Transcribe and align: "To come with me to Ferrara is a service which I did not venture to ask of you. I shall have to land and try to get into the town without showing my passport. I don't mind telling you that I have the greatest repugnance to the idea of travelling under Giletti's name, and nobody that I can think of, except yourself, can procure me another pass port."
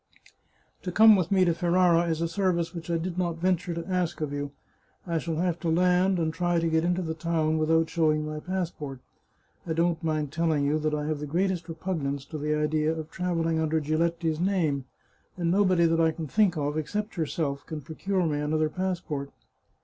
"To 0.81 0.91
come 0.91 1.15
with 1.15 1.31
me 1.31 1.45
to 1.45 1.53
Ferrara 1.53 2.09
is 2.09 2.21
a 2.21 2.27
service 2.27 2.73
which 2.73 2.89
I 2.89 2.97
did 2.97 3.19
not 3.19 3.37
venture 3.37 3.75
to 3.75 3.85
ask 3.87 4.19
of 4.19 4.33
you. 4.33 4.49
I 5.05 5.19
shall 5.19 5.35
have 5.35 5.59
to 5.59 5.69
land 5.69 6.17
and 6.17 6.33
try 6.33 6.59
to 6.59 6.67
get 6.69 6.83
into 6.83 7.03
the 7.03 7.13
town 7.13 7.59
without 7.59 7.87
showing 7.87 8.25
my 8.25 8.39
passport. 8.39 8.99
I 9.67 9.73
don't 9.73 10.03
mind 10.03 10.31
telling 10.31 10.65
you 10.65 10.79
that 10.79 10.95
I 10.95 11.05
have 11.05 11.19
the 11.19 11.27
greatest 11.27 11.69
repugnance 11.69 12.25
to 12.29 12.39
the 12.39 12.55
idea 12.55 12.91
of 12.91 13.11
travelling 13.11 13.59
under 13.59 13.79
Giletti's 13.79 14.39
name, 14.39 14.85
and 15.37 15.51
nobody 15.51 15.85
that 15.85 15.99
I 16.01 16.09
can 16.09 16.25
think 16.27 16.57
of, 16.57 16.79
except 16.79 17.15
yourself, 17.15 17.63
can 17.67 17.81
procure 17.81 18.25
me 18.25 18.39
another 18.39 18.69
pass 18.69 18.99
port." 18.99 19.29